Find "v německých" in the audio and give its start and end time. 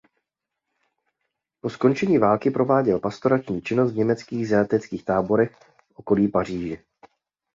3.93-4.47